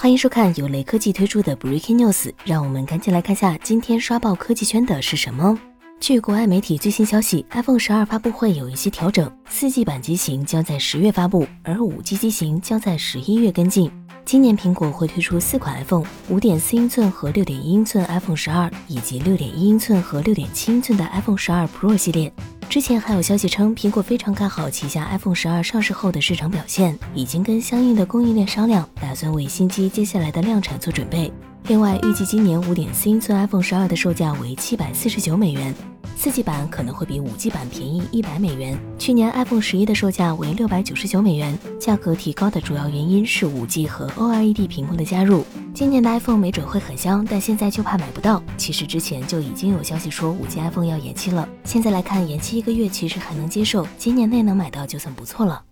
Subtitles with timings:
[0.00, 5.58] 欢迎收看由雷科技推出的 Breaking News，让我们赶紧来看下今天刷爆科技圈的是什么。
[6.00, 13.92] 据国外媒体最新消息，iPhone 十二发布会有一些调整，四 G 版机型将在十月发布，而五 G 机型将在十一月跟进。
[14.24, 22.32] 今年苹果会推出四款 iPhone：五点四英寸和六点一英寸 iPhone 十二，以及六点一英寸和六点七英寸的 iPhone 十二 Pro 系列。
[22.70, 31.32] 之前还有消息称，苹果非常看好旗下 iPhone 十二上市后的市场表现，已经跟相应的供应链商量，打算为新机接下来的量产做准备。
[31.70, 35.72] 另外，预计今年五点四英寸 iPhone 十二的售价为七百四十九美元。
[36.16, 38.76] 四 G 版可能会比五 G 版便宜一百美元。
[38.98, 45.44] 去年 iPhone 十一的售价为六百九十九美元，价格提高的主要原因是五 G 和 OLED 屏幕的加入。
[45.72, 48.42] 今年的 iPhone 没准会很香，但现在就怕买不到。
[48.56, 55.62] 其实之前就已经有消息说五 G iPhone 要延期了，现在来看延期一个月其实还能接受，今年内能买到就算不错了。